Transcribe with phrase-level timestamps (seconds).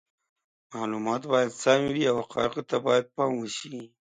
[0.73, 3.75] معلومات باید سم وي او حقایقو ته باید پام وشي.